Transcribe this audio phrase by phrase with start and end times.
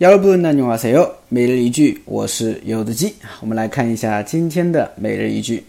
[0.00, 1.14] 여러분 안녕하세요.
[1.28, 5.64] 每日一句我是柚子鸡我们来看一下今天的每日一句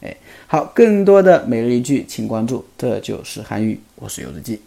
[0.00, 2.64] 哎，好，更多的每日一句，请关注。
[2.76, 4.60] 这就是韩语，我是游子记。